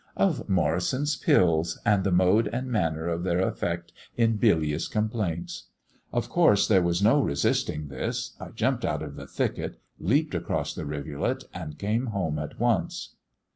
[0.17, 5.65] Of Morrison's pills, and the mode and manner of their effect in bilious complaints!
[6.11, 10.73] Of course there was no resisting this; I jumped out of the thicket, leaped across
[10.73, 13.15] the rivulet, and came home at once."